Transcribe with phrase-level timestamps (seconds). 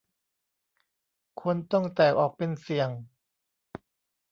[1.41, 2.89] คนต้องแตกออกเป็นเสี่ยง